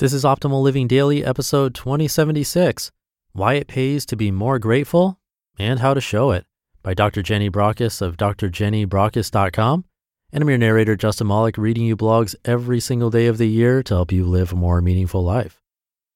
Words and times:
This 0.00 0.14
is 0.14 0.24
Optimal 0.24 0.62
Living 0.62 0.88
Daily, 0.88 1.22
episode 1.22 1.74
2076 1.74 2.90
Why 3.32 3.52
It 3.52 3.68
Pays 3.68 4.06
to 4.06 4.16
Be 4.16 4.30
More 4.30 4.58
Grateful 4.58 5.20
and 5.58 5.80
How 5.80 5.92
to 5.92 6.00
Show 6.00 6.30
It 6.30 6.46
by 6.82 6.94
Dr. 6.94 7.20
Jenny 7.20 7.50
Brockis 7.50 8.00
of 8.00 8.16
drjennybrockis.com. 8.16 9.84
And 10.32 10.42
I'm 10.42 10.48
your 10.48 10.56
narrator, 10.56 10.96
Justin 10.96 11.26
Malik, 11.26 11.58
reading 11.58 11.84
you 11.84 11.98
blogs 11.98 12.34
every 12.46 12.80
single 12.80 13.10
day 13.10 13.26
of 13.26 13.36
the 13.36 13.46
year 13.46 13.82
to 13.82 13.94
help 13.94 14.10
you 14.10 14.24
live 14.24 14.54
a 14.54 14.56
more 14.56 14.80
meaningful 14.80 15.22
life. 15.22 15.60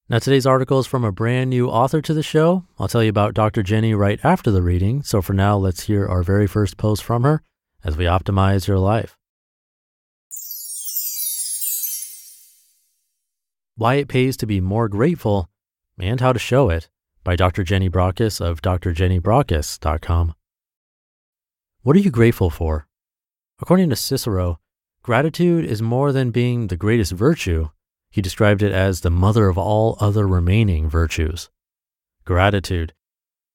Now, 0.08 0.18
today's 0.18 0.46
article 0.46 0.78
is 0.78 0.86
from 0.86 1.04
a 1.04 1.12
brand 1.12 1.50
new 1.50 1.68
author 1.68 2.00
to 2.00 2.14
the 2.14 2.22
show. 2.22 2.64
I'll 2.78 2.88
tell 2.88 3.02
you 3.02 3.10
about 3.10 3.34
Dr. 3.34 3.62
Jenny 3.62 3.92
right 3.92 4.18
after 4.24 4.50
the 4.50 4.62
reading. 4.62 5.02
So 5.02 5.20
for 5.20 5.34
now, 5.34 5.58
let's 5.58 5.82
hear 5.82 6.08
our 6.08 6.22
very 6.22 6.46
first 6.46 6.78
post 6.78 7.04
from 7.04 7.22
her 7.22 7.42
as 7.84 7.98
we 7.98 8.06
optimize 8.06 8.66
your 8.66 8.78
life. 8.78 9.18
Why 13.76 13.94
It 13.94 14.06
Pays 14.06 14.36
to 14.36 14.46
Be 14.46 14.60
More 14.60 14.88
Grateful 14.88 15.50
and 15.98 16.20
How 16.20 16.32
to 16.32 16.38
Show 16.38 16.70
It 16.70 16.88
by 17.24 17.34
Dr. 17.34 17.64
Jenny 17.64 17.90
Brockis 17.90 18.40
of 18.40 18.62
drjennybrockis.com. 18.62 20.34
What 21.82 21.96
are 21.96 21.98
you 21.98 22.10
grateful 22.12 22.50
for? 22.50 22.86
According 23.60 23.90
to 23.90 23.96
Cicero, 23.96 24.60
gratitude 25.02 25.64
is 25.64 25.82
more 25.82 26.12
than 26.12 26.30
being 26.30 26.68
the 26.68 26.76
greatest 26.76 27.10
virtue. 27.10 27.70
He 28.12 28.22
described 28.22 28.62
it 28.62 28.70
as 28.70 29.00
the 29.00 29.10
mother 29.10 29.48
of 29.48 29.58
all 29.58 29.96
other 29.98 30.24
remaining 30.24 30.88
virtues. 30.88 31.50
Gratitude. 32.24 32.94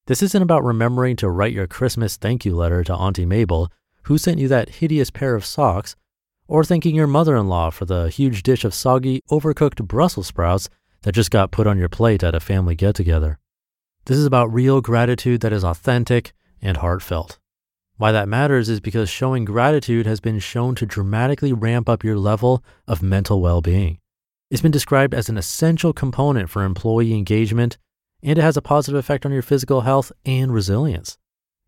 This 0.08 0.22
isn't 0.22 0.44
about 0.44 0.66
remembering 0.66 1.16
to 1.16 1.30
write 1.30 1.54
your 1.54 1.66
Christmas 1.66 2.18
thank 2.18 2.44
you 2.44 2.58
letter 2.58 2.84
to 2.84 2.94
Auntie 2.94 3.26
Mabel, 3.26 3.72
who 4.04 4.18
sent 4.18 4.40
you 4.40 4.50
that 4.50 4.68
hideous 4.68 5.12
pair 5.12 5.36
of 5.36 5.46
socks, 5.46 5.96
or 6.50 6.64
thanking 6.64 6.96
your 6.96 7.08
mother 7.08 7.38
in 7.38 7.48
law 7.48 7.70
for 7.70 7.86
the 7.86 8.10
huge 8.10 8.42
dish 8.42 8.66
of 8.66 8.74
soggy, 8.74 9.22
overcooked 9.30 9.88
Brussels 9.88 10.28
sprouts 10.28 10.68
that 11.04 11.14
just 11.14 11.30
got 11.30 11.52
put 11.52 11.68
on 11.68 11.78
your 11.78 11.88
plate 11.88 12.24
at 12.24 12.34
a 12.34 12.40
family 12.40 12.76
get 12.76 12.96
together. 12.96 13.38
This 14.06 14.18
is 14.18 14.26
about 14.26 14.52
real 14.52 14.82
gratitude 14.82 15.42
that 15.42 15.54
is 15.54 15.64
authentic 15.64 16.34
and 16.60 16.78
heartfelt. 16.78 17.38
Why 17.98 18.12
that 18.12 18.28
matters 18.28 18.68
is 18.68 18.80
because 18.80 19.10
showing 19.10 19.46
gratitude 19.46 20.08
has 20.08 20.20
been 20.20 20.40
shown 20.40 20.74
to 20.76 20.88
dramatically 20.88 21.54
ramp 21.54 21.88
up 21.88 22.04
your 22.04 22.18
level 22.18 22.64
of 22.88 23.04
mental 23.04 23.42
well 23.42 23.62
being. 23.62 24.00
It's 24.50 24.64
been 24.64 24.72
described 24.72 25.14
as 25.14 25.30
an 25.30 25.38
essential 25.38 25.94
component 25.94 26.50
for 26.50 26.64
employee 26.64 27.14
engagement, 27.14 27.78
and 28.24 28.40
it 28.40 28.42
has 28.42 28.58
a 28.58 28.62
positive 28.64 28.98
effect 28.98 29.24
on 29.24 29.32
your 29.32 29.44
physical 29.44 29.82
health 29.82 30.12
and 30.26 30.52
resilience. 30.52 31.20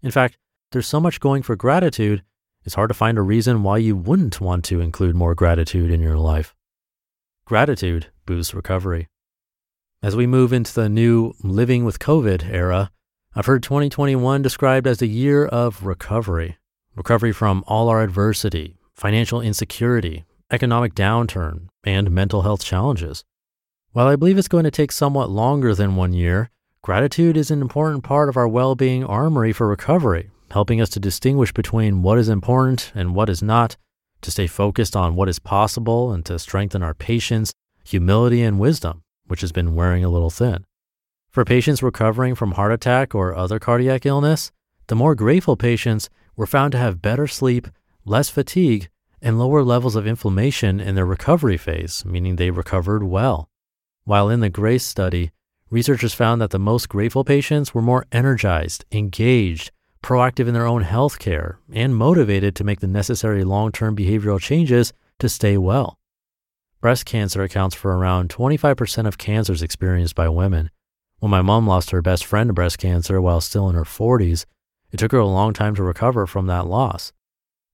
In 0.02 0.09
fact, 0.09 0.37
there's 0.71 0.87
so 0.87 0.99
much 0.99 1.19
going 1.19 1.43
for 1.43 1.55
gratitude 1.55 2.23
it's 2.64 2.76
hard 2.76 2.90
to 2.90 2.94
find 2.94 3.17
a 3.17 3.23
reason 3.23 3.64
why 3.64 3.78
you 3.78 3.95
wouldn't 3.95 4.40
want 4.40 4.64
to 4.66 4.81
include 4.81 5.16
more 5.16 5.34
gratitude 5.34 5.90
in 5.90 6.02
your 6.02 6.17
life. 6.17 6.54
Gratitude 7.45 8.08
boosts 8.26 8.54
recovery. 8.54 9.08
As 10.04 10.16
we 10.16 10.28
move 10.28 10.54
into 10.54 10.73
the 10.73 10.89
new 10.89 11.34
living 11.44 11.86
with 11.86 12.00
COVID 12.00 12.50
era, 12.52 12.92
I've 13.36 13.45
heard 13.45 13.64
2021 13.64 14.42
described 14.42 14.88
as 14.88 15.00
the 15.00 15.08
year 15.08 15.45
of 15.45 15.86
recovery. 15.86 16.58
Recovery 16.95 17.32
from 17.32 17.64
all 17.67 17.89
our 17.89 18.02
adversity, 18.02 18.77
financial 18.95 19.42
insecurity, 19.42 20.26
economic 20.52 20.94
downturn, 20.94 21.67
and 21.83 22.11
mental 22.11 22.42
health 22.42 22.64
challenges. 22.64 23.23
While 23.92 24.08
I 24.08 24.16
believe 24.16 24.38
it's 24.38 24.48
going 24.48 24.64
to 24.66 24.71
take 24.71 24.92
somewhat 24.92 25.30
longer 25.30 25.73
than 25.76 25.95
one 25.95 26.14
year, 26.14 26.50
gratitude 26.82 27.38
is 27.38 27.52
an 27.52 27.61
important 27.61 28.04
part 28.04 28.30
of 28.30 28.38
our 28.38 28.48
well 28.48 28.76
being 28.76 29.04
armory 29.04 29.54
for 29.54 29.67
recovery 29.67 30.30
helping 30.52 30.82
us 30.82 30.89
to 30.89 31.00
distinguish 31.00 31.52
between 31.54 32.02
what 32.02 32.17
is 32.17 32.30
important 32.30 32.92
and 32.94 33.16
what 33.16 33.30
is 33.30 33.42
not, 33.42 33.78
to 34.22 34.32
stay 34.32 34.48
focused 34.48 34.95
on 34.95 35.16
what 35.16 35.30
is 35.30 35.39
possible, 35.39 36.12
and 36.12 36.26
to 36.26 36.38
strengthen 36.39 36.84
our 36.84 36.94
patience, 36.94 37.52
humility, 37.84 38.42
and 38.42 38.60
wisdom, 38.60 39.04
which 39.28 39.42
has 39.42 39.52
been 39.52 39.76
wearing 39.76 40.04
a 40.04 40.10
little 40.10 40.30
thin. 40.30 40.66
For 41.30 41.45
patients 41.45 41.82
recovering 41.82 42.36
from 42.36 42.52
heart 42.52 42.72
attack 42.72 43.16
or 43.16 43.36
other 43.36 43.58
cardiac 43.58 44.06
illness, 44.06 44.52
the 44.88 44.95
more 44.95 45.16
grateful 45.16 45.56
patients 45.56 46.10
were 46.36 46.45
found 46.45 46.73
to 46.73 46.78
have 46.78 47.02
better 47.02 47.28
sleep, 47.28 47.68
less 48.06 48.30
fatigue, 48.30 48.89
and 49.22 49.39
lower 49.39 49.64
levels 49.64 49.95
of 49.95 50.08
inflammation 50.08 50.80
in 50.80 50.95
their 50.95 51.06
recovery 51.06 51.58
phase, 51.58 52.04
meaning 52.06 52.36
they 52.36 52.52
recovered 52.52 53.04
well. 53.04 53.50
While 54.04 54.30
in 54.30 54.39
the 54.39 54.50
GRACE 54.50 54.86
study, 54.86 55.32
researchers 55.70 56.14
found 56.14 56.42
that 56.42 56.50
the 56.50 56.60
most 56.60 56.89
grateful 56.89 57.23
patients 57.23 57.73
were 57.73 57.82
more 57.82 58.06
energized, 58.12 58.83
engaged, 58.92 59.72
proactive 60.02 60.48
in 60.48 60.54
their 60.54 60.66
own 60.66 60.82
health 60.82 61.20
care, 61.20 61.60
and 61.72 61.95
motivated 61.95 62.56
to 62.56 62.64
make 62.64 62.80
the 62.80 62.88
necessary 62.88 63.44
long 63.44 63.72
term 63.72 63.95
behavioral 63.95 64.39
changes 64.39 64.94
to 65.20 65.30
stay 65.30 65.58
well. 65.58 65.98
Breast 66.82 67.06
cancer 67.06 67.44
accounts 67.44 67.76
for 67.76 67.95
around 67.95 68.30
25% 68.30 69.08
of 69.08 69.17
cancers 69.17 69.62
experienced 69.62 70.16
by 70.16 70.28
women. 70.28 70.72
When 71.20 71.30
my 71.30 71.44
mom 71.44 71.67
lost 71.67 71.92
her 71.92 72.02
best 72.02 72.26
friend 72.26 72.48
to 72.50 72.54
breast 72.54 72.80
cancer 72.80 73.22
while 73.22 73.42
still 73.42 73.70
in 73.70 73.76
her 73.76 73.84
40s, 73.84 74.45
it 74.92 74.98
took 74.98 75.12
her 75.12 75.20
a 75.20 75.28
long 75.28 75.54
time 75.54 75.76
to 75.76 75.84
recover 75.84 76.26
from 76.26 76.48
that 76.48 76.66
loss. 76.66 77.14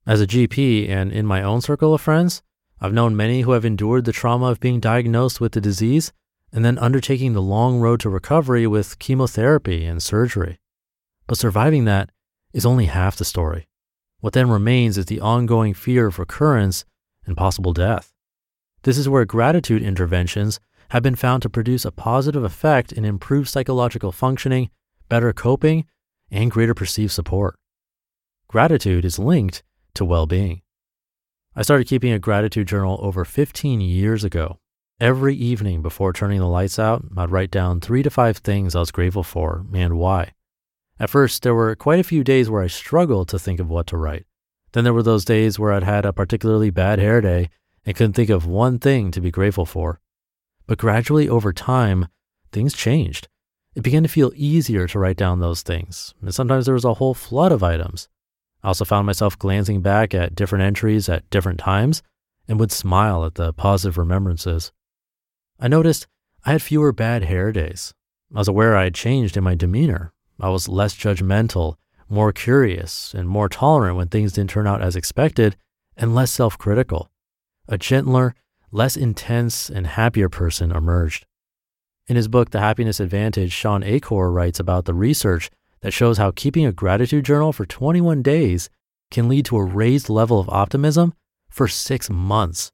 As 0.06 0.20
a 0.20 0.28
GP 0.28 0.90
and 0.90 1.12
in 1.12 1.26
my 1.26 1.42
own 1.42 1.62
circle 1.62 1.94
of 1.94 2.02
friends, 2.02 2.42
I've 2.82 2.94
known 2.94 3.16
many 3.16 3.42
who 3.42 3.52
have 3.52 3.66
endured 3.66 4.06
the 4.06 4.12
trauma 4.12 4.48
of 4.48 4.60
being 4.60 4.80
diagnosed 4.80 5.40
with 5.40 5.54
the 5.54 5.62
disease 5.62 6.12
and 6.52 6.64
then 6.64 6.78
undertaking 6.78 7.34
the 7.34 7.42
long 7.42 7.80
road 7.80 8.00
to 8.02 8.10
recovery 8.10 8.68
with 8.68 9.00
chemotherapy 9.00 9.86
and 9.86 10.04
surgery. 10.04 10.60
But 11.26 11.38
surviving 11.38 11.86
that 11.86 12.10
is 12.58 12.66
only 12.66 12.86
half 12.86 13.16
the 13.16 13.24
story. 13.24 13.68
What 14.20 14.34
then 14.34 14.50
remains 14.50 14.98
is 14.98 15.06
the 15.06 15.22
ongoing 15.22 15.76
fear 15.76 16.08
of 16.08 16.18
recurrence 16.18 16.86
and 17.28 17.38
possible 17.38 17.72
death. 17.72 18.12
This 18.82 18.98
is 18.98 19.08
where 19.08 19.26
gratitude 19.26 19.84
interventions 19.84 20.60
have 20.90 21.04
been 21.04 21.16
found 21.16 21.44
to 21.44 21.52
produce 21.52 21.86
a 21.86 21.92
positive 21.92 22.44
effect 22.44 22.92
in 22.92 23.06
improved 23.06 23.48
psychological 23.48 24.12
functioning, 24.12 24.72
better 25.08 25.32
coping, 25.34 25.86
and 26.32 26.50
greater 26.50 26.74
perceived 26.74 27.12
support. 27.12 27.60
Gratitude 28.48 29.06
is 29.06 29.20
linked 29.20 29.62
to 29.94 30.04
well 30.04 30.26
being. 30.26 30.64
I 31.56 31.62
started 31.62 31.88
keeping 31.88 32.12
a 32.12 32.20
gratitude 32.20 32.68
journal 32.68 32.98
over 33.04 33.24
15 33.24 33.82
years 33.82 34.24
ago. 34.24 34.58
Every 35.00 35.36
evening 35.36 35.84
before 35.84 36.12
turning 36.12 36.40
the 36.40 36.48
lights 36.48 36.80
out, 36.80 37.06
I'd 37.16 37.30
write 37.30 37.52
down 37.52 37.82
three 37.82 38.02
to 38.02 38.10
five 38.10 38.38
things 38.38 38.76
I 38.76 38.80
was 38.80 38.90
grateful 38.90 39.22
for 39.22 39.64
and 39.74 40.00
why. 40.00 40.32
At 41.00 41.10
first, 41.10 41.44
there 41.44 41.54
were 41.54 41.76
quite 41.76 42.00
a 42.00 42.04
few 42.04 42.24
days 42.24 42.50
where 42.50 42.64
I 42.64 42.68
struggled 42.68 43.30
to 43.30 43.40
think 43.40 43.60
of 43.60 43.70
what 43.70 43.88
to 43.88 43.98
write. 43.98 44.26
Then 44.72 44.84
there 44.84 44.94
were 44.94 45.04
those 45.04 45.26
days 45.26 45.60
where 45.60 45.72
I'd 45.72 45.84
had 45.84 46.06
a 46.06 46.14
particularly 46.14 46.70
bad 46.70 47.00
hair 47.00 47.22
day 47.22 47.50
and 47.86 47.96
couldn't 47.96 48.14
think 48.14 48.30
of 48.30 48.46
one 48.46 48.80
thing 48.80 49.12
to 49.12 49.22
be 49.22 49.32
grateful 49.32 49.66
for. 49.66 50.00
But 50.66 50.78
gradually 50.78 51.30
over 51.30 51.54
time, 51.54 52.08
things 52.52 52.74
changed. 52.74 53.28
It 53.76 53.84
began 53.84 54.04
to 54.04 54.10
feel 54.10 54.32
easier 54.36 54.88
to 54.88 55.00
write 55.00 55.18
down 55.18 55.40
those 55.40 55.62
things, 55.62 56.14
and 56.22 56.34
sometimes 56.34 56.66
there 56.66 56.74
was 56.74 56.84
a 56.84 56.96
whole 56.96 57.14
flood 57.14 57.52
of 57.52 57.64
items. 57.64 58.10
I 58.64 58.70
also 58.70 58.86
found 58.86 59.06
myself 59.06 59.38
glancing 59.38 59.82
back 59.82 60.16
at 60.16 60.36
different 60.36 60.64
entries 60.64 61.08
at 61.08 61.30
different 61.30 61.60
times 61.60 62.02
and 62.48 62.60
would 62.60 62.72
smile 62.72 63.24
at 63.24 63.36
the 63.36 63.54
positive 63.54 63.98
remembrances. 63.98 64.72
I 65.60 65.68
noticed 65.68 66.08
I 66.44 66.54
had 66.54 66.62
fewer 66.62 66.92
bad 66.92 67.24
hair 67.24 67.52
days. 67.52 67.94
I 68.34 68.40
was 68.40 68.48
aware 68.48 68.76
I 68.76 68.86
had 68.86 68.96
changed 68.96 69.38
in 69.38 69.44
my 69.44 69.54
demeanor, 69.54 70.12
I 70.40 70.50
was 70.50 70.70
less 70.70 70.96
judgmental, 70.96 71.76
more 72.10 72.32
curious, 72.32 73.14
and 73.14 73.28
more 73.28 73.50
tolerant 73.50 73.98
when 73.98 74.08
things 74.08 74.34
didn't 74.34 74.52
turn 74.52 74.68
out 74.68 74.82
as 74.82 74.96
expected, 74.96 75.56
and 75.96 76.14
less 76.14 76.32
self 76.32 76.58
critical. 76.58 77.10
A 77.68 77.78
gentler, 77.78 78.36
less 78.72 78.96
intense, 78.96 79.70
and 79.70 79.88
happier 79.88 80.30
person 80.30 80.72
emerged. 80.72 81.26
In 82.08 82.16
his 82.16 82.28
book, 82.28 82.52
The 82.52 82.62
Happiness 82.62 83.00
Advantage, 83.00 83.52
Shawn 83.52 83.84
Achor 83.84 84.32
writes 84.32 84.60
about 84.60 84.86
the 84.86 84.94
research 84.94 85.50
that 85.82 85.92
shows 85.92 86.18
how 86.18 86.32
keeping 86.32 86.66
a 86.66 86.72
gratitude 86.72 87.26
journal 87.26 87.52
for 87.52 87.66
21 87.66 88.22
days 88.22 88.70
can 89.12 89.28
lead 89.28 89.46
to 89.46 89.58
a 89.58 89.64
raised 89.64 90.10
level 90.10 90.40
of 90.40 90.50
optimism 90.50 91.14
for 91.50 91.68
six 91.68 92.10
months. 92.10 92.72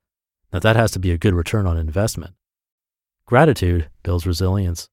Now, 0.52 0.60
that 0.60 0.76
has 0.76 0.92
to 0.92 1.00
be 1.00 1.12
a 1.12 1.18
good 1.18 1.34
return 1.34 1.66
on 1.66 1.78
investment. 1.78 2.34
Gratitude 3.26 3.90
builds 4.04 4.28
resilience. 4.28 4.90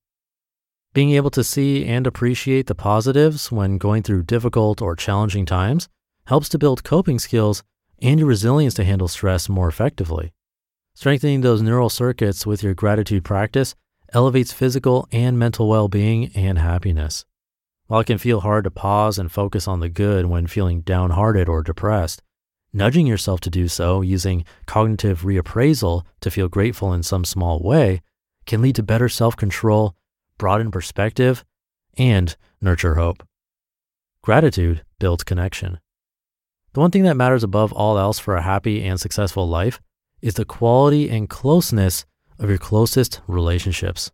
Being 0.92 1.12
able 1.12 1.30
to 1.30 1.44
see 1.44 1.86
and 1.86 2.04
appreciate 2.04 2.66
the 2.66 2.74
positives 2.74 3.52
when 3.52 3.78
going 3.78 4.02
through 4.02 4.24
difficult 4.24 4.82
or 4.82 4.96
challenging 4.96 5.46
times 5.46 5.88
helps 6.26 6.48
to 6.48 6.58
build 6.58 6.82
coping 6.82 7.20
skills 7.20 7.62
and 8.02 8.18
your 8.18 8.28
resilience 8.28 8.74
to 8.74 8.84
handle 8.84 9.06
stress 9.06 9.48
more 9.48 9.68
effectively. 9.68 10.32
Strengthening 10.94 11.42
those 11.42 11.62
neural 11.62 11.90
circuits 11.90 12.44
with 12.44 12.64
your 12.64 12.74
gratitude 12.74 13.24
practice 13.24 13.76
elevates 14.12 14.52
physical 14.52 15.06
and 15.12 15.38
mental 15.38 15.68
well 15.68 15.86
being 15.86 16.32
and 16.34 16.58
happiness. 16.58 17.24
While 17.86 18.00
it 18.00 18.08
can 18.08 18.18
feel 18.18 18.40
hard 18.40 18.64
to 18.64 18.70
pause 18.72 19.16
and 19.16 19.30
focus 19.30 19.68
on 19.68 19.78
the 19.78 19.88
good 19.88 20.26
when 20.26 20.48
feeling 20.48 20.80
downhearted 20.80 21.48
or 21.48 21.62
depressed, 21.62 22.20
nudging 22.72 23.06
yourself 23.06 23.38
to 23.42 23.50
do 23.50 23.68
so 23.68 24.00
using 24.00 24.44
cognitive 24.66 25.22
reappraisal 25.22 26.02
to 26.20 26.30
feel 26.32 26.48
grateful 26.48 26.92
in 26.92 27.04
some 27.04 27.24
small 27.24 27.60
way 27.60 28.02
can 28.44 28.60
lead 28.60 28.74
to 28.74 28.82
better 28.82 29.08
self 29.08 29.36
control, 29.36 29.94
broaden 30.40 30.70
perspective, 30.70 31.44
and 31.98 32.34
nurture 32.62 32.94
hope. 32.94 33.22
Gratitude 34.22 34.82
builds 34.98 35.22
connection. 35.22 35.78
The 36.72 36.80
one 36.80 36.90
thing 36.90 37.02
that 37.02 37.16
matters 37.18 37.44
above 37.44 37.74
all 37.74 37.98
else 37.98 38.18
for 38.18 38.36
a 38.36 38.42
happy 38.42 38.82
and 38.82 38.98
successful 38.98 39.46
life 39.46 39.82
is 40.22 40.34
the 40.34 40.46
quality 40.46 41.10
and 41.10 41.28
closeness 41.28 42.06
of 42.38 42.48
your 42.48 42.56
closest 42.56 43.20
relationships. 43.26 44.10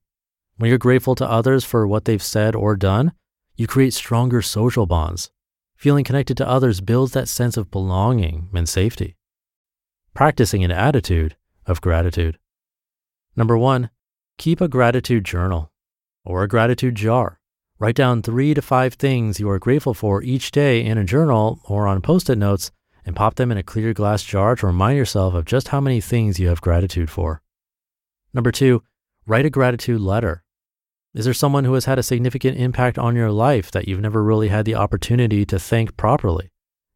When 0.56 0.68
you're 0.68 0.78
grateful 0.78 1.14
to 1.14 1.30
others 1.30 1.64
for 1.64 1.86
what 1.86 2.06
they've 2.06 2.20
said 2.20 2.56
or 2.56 2.74
done, 2.74 3.12
you 3.54 3.68
create 3.68 3.94
stronger 3.94 4.42
social 4.42 4.84
bonds. 4.84 5.30
Feeling 5.76 6.02
connected 6.02 6.36
to 6.38 6.48
others 6.48 6.80
builds 6.80 7.12
that 7.12 7.28
sense 7.28 7.56
of 7.56 7.70
belonging 7.70 8.48
and 8.52 8.68
safety. 8.68 9.14
Practicing 10.12 10.64
an 10.64 10.72
attitude 10.72 11.36
of 11.66 11.80
gratitude. 11.80 12.36
Number 13.36 13.56
one, 13.56 13.90
keep 14.38 14.60
a 14.60 14.66
gratitude 14.66 15.24
journal 15.24 15.70
or 16.26 16.42
a 16.42 16.48
gratitude 16.48 16.96
jar. 16.96 17.38
Write 17.78 17.94
down 17.94 18.22
three 18.22 18.52
to 18.52 18.60
five 18.60 18.94
things 18.94 19.38
you 19.38 19.48
are 19.48 19.58
grateful 19.58 19.94
for 19.94 20.22
each 20.22 20.50
day 20.50 20.84
in 20.84 20.98
a 20.98 21.04
journal 21.04 21.60
or 21.68 21.86
on 21.86 22.02
post 22.02 22.28
it 22.28 22.36
notes 22.36 22.70
and 23.04 23.14
pop 23.14 23.36
them 23.36 23.52
in 23.52 23.58
a 23.58 23.62
clear 23.62 23.92
glass 23.94 24.22
jar 24.22 24.56
to 24.56 24.66
remind 24.66 24.98
yourself 24.98 25.34
of 25.34 25.44
just 25.44 25.68
how 25.68 25.80
many 25.80 26.00
things 26.00 26.40
you 26.40 26.48
have 26.48 26.60
gratitude 26.60 27.08
for. 27.08 27.42
Number 28.34 28.50
two, 28.50 28.82
write 29.26 29.46
a 29.46 29.50
gratitude 29.50 30.00
letter. 30.00 30.42
Is 31.14 31.24
there 31.24 31.34
someone 31.34 31.64
who 31.64 31.74
has 31.74 31.84
had 31.84 31.98
a 31.98 32.02
significant 32.02 32.58
impact 32.58 32.98
on 32.98 33.14
your 33.14 33.30
life 33.30 33.70
that 33.70 33.86
you've 33.86 34.00
never 34.00 34.22
really 34.22 34.48
had 34.48 34.64
the 34.64 34.74
opportunity 34.74 35.46
to 35.46 35.58
thank 35.58 35.96
properly? 35.96 36.50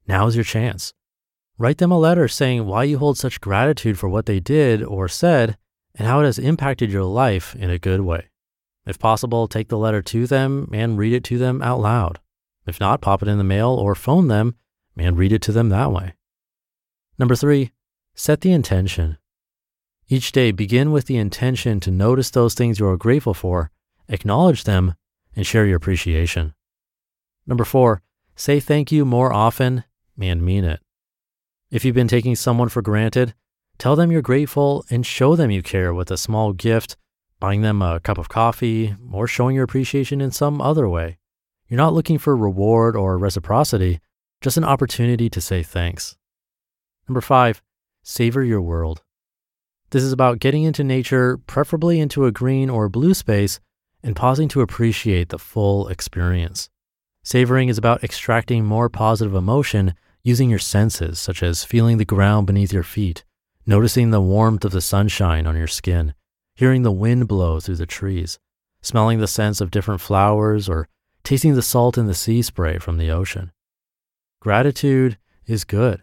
Now 0.07 0.27
is 0.27 0.35
your 0.35 0.45
chance. 0.45 0.93
Write 1.59 1.79
them 1.79 1.93
a 1.93 1.99
letter 1.99 2.27
saying 2.27 2.65
why 2.65 2.85
you 2.85 2.97
hold 2.97 3.19
such 3.19 3.41
gratitude 3.41 3.99
for 3.99 4.09
what 4.09 4.25
they 4.25 4.41
did 4.41 4.83
or 4.83 5.09
said 5.09 5.59
and 5.95 6.09
how 6.09 6.21
it 6.21 6.25
has 6.25 6.39
impacted 6.39 6.91
your 6.91 7.05
life 7.05 7.55
in 7.55 7.69
a 7.69 7.79
good 7.79 8.01
way. 8.01 8.30
If 8.91 8.99
possible, 8.99 9.47
take 9.47 9.69
the 9.69 9.79
letter 9.79 10.03
to 10.03 10.27
them 10.27 10.69
and 10.73 10.99
read 10.99 11.13
it 11.13 11.23
to 11.25 11.39
them 11.39 11.63
out 11.63 11.79
loud. 11.79 12.19
If 12.67 12.81
not, 12.81 13.01
pop 13.01 13.23
it 13.23 13.29
in 13.29 13.39
the 13.39 13.45
mail 13.45 13.69
or 13.69 13.95
phone 13.95 14.27
them 14.27 14.57
and 14.97 15.17
read 15.17 15.31
it 15.31 15.43
to 15.43 15.53
them 15.53 15.69
that 15.69 15.93
way. 15.93 16.15
Number 17.17 17.37
three, 17.37 17.71
set 18.17 18.41
the 18.41 18.51
intention. 18.51 19.17
Each 20.09 20.33
day, 20.33 20.51
begin 20.51 20.91
with 20.91 21.07
the 21.07 21.19
intention 21.19 21.79
to 21.79 21.93
notice 21.93 22.31
those 22.31 22.55
things 22.55 22.81
you 22.81 22.89
are 22.89 22.97
grateful 22.97 23.33
for, 23.33 23.71
acknowledge 24.09 24.65
them, 24.65 24.97
and 25.37 25.47
share 25.47 25.67
your 25.67 25.77
appreciation. 25.77 26.55
Number 27.47 27.65
four, 27.65 28.03
say 28.35 28.59
thank 28.59 28.91
you 28.91 29.05
more 29.05 29.33
often 29.33 29.85
and 30.21 30.43
mean 30.43 30.65
it. 30.65 30.81
If 31.71 31.85
you've 31.85 31.95
been 31.95 32.09
taking 32.09 32.35
someone 32.35 32.71
for 32.71 32.83
granted, 32.83 33.35
tell 33.79 33.95
them 33.95 34.11
you're 34.11 34.21
grateful 34.21 34.85
and 34.91 35.07
show 35.07 35.37
them 35.37 35.53
you 35.53 35.63
care 35.63 35.95
with 35.95 36.11
a 36.11 36.17
small 36.17 36.53
gift 36.53 36.97
buying 37.41 37.63
them 37.63 37.83
a 37.83 38.01
cup 38.01 38.19
of 38.19 38.29
coffee, 38.29 38.95
or 39.11 39.27
showing 39.27 39.57
your 39.57 39.65
appreciation 39.65 40.21
in 40.21 40.31
some 40.31 40.61
other 40.61 40.89
way. 40.89 41.19
You're 41.69 41.79
not 41.79 41.95
looking 41.95 42.19
for 42.19 42.37
reward 42.37 42.95
or 42.95 43.17
reciprocity, 43.19 44.01
just 44.41 44.57
an 44.57 44.65
opportunity 44.65 45.29
to 45.31 45.41
say 45.41 45.63
thanks. 45.63 46.17
Number 47.09 47.21
five, 47.21 47.63
savor 48.03 48.45
your 48.45 48.61
world. 48.61 49.03
This 49.91 50.05
is 50.05 50.13
about 50.13 50.39
getting 50.39 50.63
into 50.63 50.85
nature, 50.85 51.39
preferably 51.39 51.99
into 51.99 52.27
a 52.27 52.33
green 52.33 52.71
or 52.71 52.89
blue 52.89 53.15
space, 53.15 53.59
and 54.03 54.15
pausing 54.15 54.49
to 54.49 54.61
appreciate 54.61 55.31
the 55.31 55.39
full 55.39 55.89
experience. 55.89 56.71
Savoring 57.23 57.69
is 57.69 57.79
about 57.79 58.05
extracting 58.05 58.65
more 58.65 58.89
positive 58.89 59.35
emotion 59.35 59.95
using 60.23 60.49
your 60.49 60.59
senses, 60.59 61.19
such 61.19 61.43
as 61.43 61.65
feeling 61.65 61.99
the 61.99 62.05
ground 62.05 62.47
beneath 62.47 62.73
your 62.73 62.83
feet, 62.83 63.25
noticing 63.67 64.11
the 64.11 64.21
warmth 64.21 64.65
of 64.65 64.73
the 64.73 64.81
sunshine 64.81 65.47
on 65.47 65.57
your 65.57 65.67
skin, 65.67 66.15
hearing 66.61 66.83
the 66.83 66.93
wind 66.93 67.27
blow 67.27 67.59
through 67.59 67.77
the 67.77 67.87
trees, 67.87 68.39
smelling 68.83 69.19
the 69.19 69.27
scents 69.27 69.63
of 69.63 69.71
different 69.71 69.99
flowers, 69.99 70.69
or 70.69 70.87
tasting 71.25 71.55
the 71.55 71.63
salt 71.63 71.97
in 71.97 72.05
the 72.05 72.13
sea 72.13 72.43
spray 72.43 72.77
from 72.77 72.99
the 72.99 73.11
ocean. 73.11 73.51
Gratitude 74.43 75.17
is 75.47 75.65
good. 75.65 76.03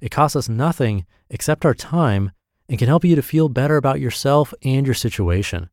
It 0.00 0.10
costs 0.10 0.34
us 0.34 0.48
nothing 0.48 1.06
except 1.30 1.64
our 1.64 1.72
time 1.72 2.32
and 2.68 2.80
can 2.80 2.88
help 2.88 3.04
you 3.04 3.14
to 3.14 3.22
feel 3.22 3.48
better 3.48 3.76
about 3.76 4.00
yourself 4.00 4.52
and 4.64 4.84
your 4.84 4.94
situation. 4.96 5.70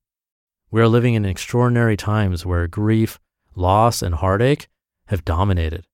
We 0.69 0.79
are 0.79 0.87
living 0.87 1.15
in 1.15 1.25
extraordinary 1.25 1.97
times 1.97 2.45
where 2.45 2.67
grief, 2.67 3.19
loss, 3.55 4.03
and 4.03 4.13
heartache 4.13 4.67
have 5.07 5.25
dominated. 5.25 5.87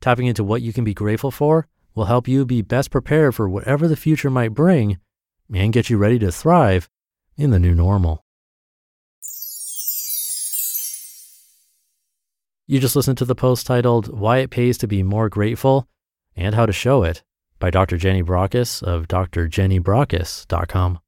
Tapping 0.00 0.24
into 0.24 0.42
what 0.42 0.62
you 0.62 0.72
can 0.72 0.84
be 0.84 0.94
grateful 0.94 1.30
for 1.30 1.68
will 1.94 2.06
help 2.06 2.28
you 2.28 2.46
be 2.46 2.62
best 2.62 2.90
prepared 2.90 3.34
for 3.34 3.46
whatever 3.46 3.86
the 3.86 3.94
future 3.94 4.30
might 4.30 4.54
bring 4.54 4.96
and 5.52 5.74
get 5.74 5.90
you 5.90 5.98
ready 5.98 6.18
to 6.20 6.32
thrive 6.32 6.88
in 7.36 7.50
the 7.50 7.58
new 7.58 7.74
normal. 7.74 8.24
You 12.66 12.80
just 12.80 12.96
listened 12.96 13.18
to 13.18 13.26
the 13.26 13.34
post 13.34 13.66
titled 13.66 14.18
Why 14.18 14.38
It 14.38 14.50
Pays 14.50 14.78
to 14.78 14.86
Be 14.86 15.02
More 15.02 15.28
Grateful 15.28 15.86
and 16.34 16.54
How 16.54 16.64
to 16.64 16.72
Show 16.72 17.02
It 17.02 17.22
by 17.58 17.70
Dr. 17.70 17.98
Jenny 17.98 18.22
Brockis 18.22 18.82
of 18.82 19.06
drjennybrockis.com. 19.06 20.98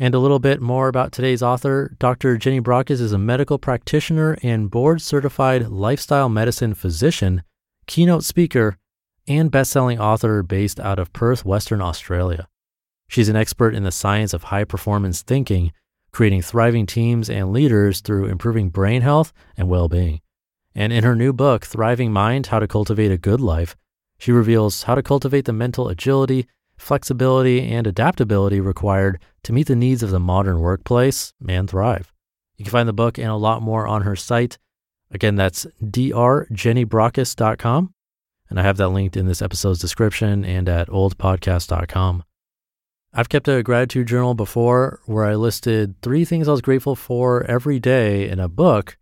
And 0.00 0.14
a 0.14 0.18
little 0.18 0.40
bit 0.40 0.60
more 0.60 0.88
about 0.88 1.12
today's 1.12 1.44
author. 1.44 1.94
Dr. 2.00 2.36
Jenny 2.36 2.60
Brockis 2.60 3.00
is 3.00 3.12
a 3.12 3.18
medical 3.18 3.58
practitioner 3.58 4.36
and 4.42 4.68
board 4.68 5.00
certified 5.00 5.68
lifestyle 5.68 6.28
medicine 6.28 6.74
physician, 6.74 7.44
keynote 7.86 8.24
speaker, 8.24 8.76
and 9.28 9.52
best-selling 9.52 10.00
author 10.00 10.42
based 10.42 10.80
out 10.80 10.98
of 10.98 11.12
Perth, 11.12 11.44
Western 11.44 11.80
Australia. 11.80 12.48
She's 13.08 13.28
an 13.28 13.36
expert 13.36 13.74
in 13.74 13.84
the 13.84 13.92
science 13.92 14.34
of 14.34 14.44
high 14.44 14.64
performance 14.64 15.22
thinking, 15.22 15.72
creating 16.10 16.42
thriving 16.42 16.86
teams 16.86 17.28
and 17.28 17.52
leaders 17.52 18.00
through 18.00 18.26
improving 18.26 18.70
brain 18.70 19.02
health 19.02 19.32
and 19.56 19.68
well 19.68 19.88
being. 19.88 20.20
And 20.74 20.92
in 20.92 21.04
her 21.04 21.14
new 21.14 21.32
book, 21.32 21.64
Thriving 21.64 22.12
Mind 22.12 22.48
How 22.48 22.58
to 22.58 22.66
Cultivate 22.66 23.12
a 23.12 23.16
Good 23.16 23.40
Life, 23.40 23.76
she 24.18 24.32
reveals 24.32 24.82
how 24.84 24.94
to 24.94 25.02
cultivate 25.02 25.44
the 25.44 25.52
mental 25.52 25.88
agility, 25.88 26.46
flexibility, 26.76 27.62
and 27.62 27.86
adaptability 27.86 28.60
required 28.60 29.20
to 29.44 29.52
meet 29.52 29.68
the 29.68 29.76
needs 29.76 30.02
of 30.02 30.10
the 30.10 30.18
modern 30.18 30.58
workplace 30.60 31.32
and 31.48 31.70
thrive. 31.70 32.12
You 32.56 32.64
can 32.64 32.72
find 32.72 32.88
the 32.88 32.92
book 32.92 33.18
and 33.18 33.28
a 33.28 33.36
lot 33.36 33.62
more 33.62 33.86
on 33.86 34.02
her 34.02 34.16
site. 34.16 34.58
Again, 35.10 35.36
that's 35.36 35.66
drjennybrockis.com. 35.82 37.94
And 38.50 38.60
I 38.60 38.62
have 38.62 38.76
that 38.76 38.88
linked 38.88 39.16
in 39.16 39.26
this 39.26 39.40
episode's 39.42 39.78
description 39.78 40.44
and 40.44 40.68
at 40.68 40.88
oldpodcast.com. 40.88 42.24
I've 43.16 43.28
kept 43.28 43.46
a 43.46 43.62
gratitude 43.62 44.08
journal 44.08 44.34
before 44.34 44.98
where 45.06 45.24
I 45.24 45.36
listed 45.36 45.94
three 46.02 46.24
things 46.24 46.48
I 46.48 46.50
was 46.50 46.60
grateful 46.60 46.96
for 46.96 47.44
every 47.44 47.78
day 47.78 48.28
in 48.28 48.40
a 48.40 48.48
book. 48.48 48.98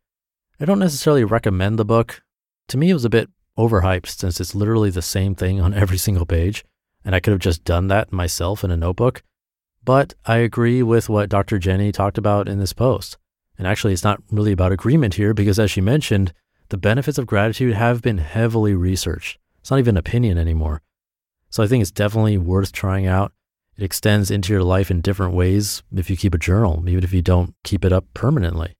I 0.60 0.66
don't 0.66 0.78
necessarily 0.78 1.24
recommend 1.24 1.78
the 1.78 1.86
book. 1.86 2.22
To 2.68 2.76
me, 2.76 2.90
it 2.90 2.94
was 2.94 3.06
a 3.06 3.10
bit 3.10 3.30
overhyped 3.58 4.08
since 4.08 4.38
it's 4.38 4.54
literally 4.54 4.90
the 4.90 5.00
same 5.00 5.34
thing 5.34 5.62
on 5.62 5.72
every 5.82 5.96
single 5.96 6.26
page, 6.26 6.62
and 7.06 7.14
I 7.14 7.20
could 7.20 7.30
have 7.30 7.40
just 7.40 7.64
done 7.64 7.88
that 7.88 8.12
myself 8.12 8.62
in 8.62 8.70
a 8.70 8.76
notebook. 8.76 9.22
But 9.82 10.12
I 10.26 10.36
agree 10.36 10.82
with 10.82 11.08
what 11.08 11.30
Dr. 11.30 11.58
Jenny 11.58 11.90
talked 11.90 12.18
about 12.18 12.48
in 12.48 12.58
this 12.58 12.74
post. 12.74 13.16
And 13.56 13.66
actually, 13.66 13.94
it's 13.94 14.04
not 14.04 14.22
really 14.30 14.52
about 14.52 14.72
agreement 14.72 15.14
here 15.14 15.32
because, 15.32 15.58
as 15.58 15.70
she 15.70 15.80
mentioned, 15.80 16.34
the 16.68 16.76
benefits 16.76 17.16
of 17.16 17.26
gratitude 17.26 17.74
have 17.74 18.02
been 18.02 18.18
heavily 18.18 18.74
researched. 18.74 19.38
It's 19.60 19.70
not 19.70 19.80
even 19.80 19.96
opinion 19.96 20.36
anymore. 20.36 20.82
So 21.48 21.62
I 21.62 21.66
think 21.66 21.80
it's 21.80 21.90
definitely 21.90 22.36
worth 22.36 22.72
trying 22.72 23.06
out. 23.06 23.32
It 23.76 23.84
extends 23.84 24.30
into 24.30 24.52
your 24.52 24.62
life 24.62 24.90
in 24.90 25.00
different 25.00 25.34
ways 25.34 25.82
if 25.94 26.10
you 26.10 26.16
keep 26.16 26.34
a 26.34 26.38
journal, 26.38 26.84
even 26.88 27.04
if 27.04 27.12
you 27.12 27.22
don't 27.22 27.54
keep 27.64 27.84
it 27.84 27.92
up 27.92 28.04
permanently. 28.14 28.76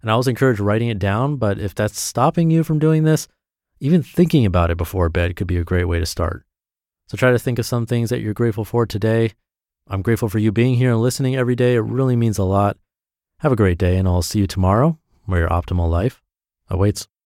And 0.00 0.10
I 0.10 0.12
always 0.12 0.28
encourage 0.28 0.60
writing 0.60 0.88
it 0.88 0.98
down, 0.98 1.36
but 1.36 1.58
if 1.58 1.74
that's 1.74 2.00
stopping 2.00 2.50
you 2.50 2.64
from 2.64 2.78
doing 2.78 3.04
this, 3.04 3.28
even 3.80 4.02
thinking 4.02 4.46
about 4.46 4.70
it 4.70 4.76
before 4.76 5.08
bed 5.08 5.36
could 5.36 5.46
be 5.46 5.56
a 5.56 5.64
great 5.64 5.86
way 5.86 5.98
to 5.98 6.06
start. 6.06 6.44
So 7.08 7.16
try 7.16 7.32
to 7.32 7.38
think 7.38 7.58
of 7.58 7.66
some 7.66 7.86
things 7.86 8.10
that 8.10 8.20
you're 8.20 8.34
grateful 8.34 8.64
for 8.64 8.86
today. 8.86 9.32
I'm 9.88 10.02
grateful 10.02 10.28
for 10.28 10.38
you 10.38 10.52
being 10.52 10.76
here 10.76 10.92
and 10.92 11.02
listening 11.02 11.34
every 11.34 11.56
day. 11.56 11.74
It 11.74 11.80
really 11.80 12.14
means 12.16 12.38
a 12.38 12.44
lot. 12.44 12.78
Have 13.40 13.52
a 13.52 13.56
great 13.56 13.78
day, 13.78 13.96
and 13.96 14.06
I'll 14.06 14.22
see 14.22 14.38
you 14.38 14.46
tomorrow 14.46 14.98
where 15.24 15.40
your 15.40 15.48
optimal 15.48 15.90
life 15.90 16.22
awaits. 16.68 17.08